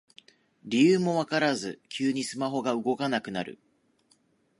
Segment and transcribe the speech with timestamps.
[0.65, 3.59] 理由もわからず急にスマホが動かなくなる